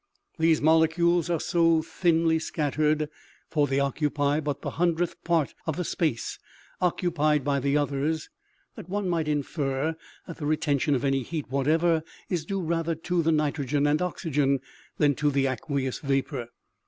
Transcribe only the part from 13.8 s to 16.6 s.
and oxygen than to the aqueous vapor.